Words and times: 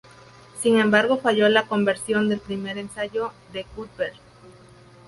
Sin 0.59 0.79
embargo 0.79 1.19
falló 1.19 1.47
la 1.47 1.67
conversión 1.67 2.27
del 2.27 2.39
primer 2.39 2.79
ensayo 2.79 3.33
de 3.53 3.65
Cuthbert. 3.65 4.15